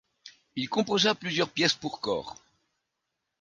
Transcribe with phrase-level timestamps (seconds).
[0.55, 2.35] Il composa plusieurs pièces pour cor.